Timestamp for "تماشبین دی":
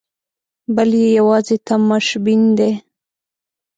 1.67-2.71